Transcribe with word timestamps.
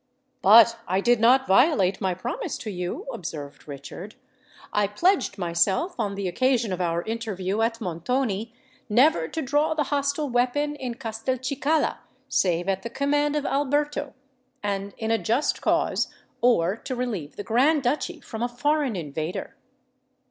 "But 0.41 0.79
I 0.87 0.99
did 0.99 1.19
not 1.19 1.45
violate 1.45 2.01
my 2.01 2.15
promise 2.15 2.57
to 2.57 2.71
you," 2.71 3.05
observed 3.13 3.67
Richard. 3.67 4.15
"I 4.73 4.87
pledged 4.87 5.37
myself, 5.37 5.93
on 5.99 6.15
the 6.15 6.27
occasion 6.27 6.73
of 6.73 6.81
our 6.81 7.03
interview 7.03 7.61
at 7.61 7.79
Montoni, 7.79 8.51
never 8.89 9.27
to 9.27 9.41
draw 9.43 9.75
the 9.75 9.83
hostile 9.93 10.27
weapon 10.27 10.75
in 10.75 10.95
Castelcicala, 10.95 11.99
save 12.27 12.67
at 12.67 12.81
the 12.81 12.89
command 12.89 13.35
of 13.35 13.45
Alberto 13.45 14.15
and 14.63 14.95
in 14.97 15.11
a 15.11 15.19
just 15.19 15.61
cause, 15.61 16.07
or 16.41 16.75
to 16.77 16.95
relieve 16.95 17.35
the 17.35 17.43
Grand 17.43 17.83
Duchy 17.83 18.21
from 18.21 18.41
a 18.41 18.47
foreign 18.49 18.95
invader." 18.95 19.55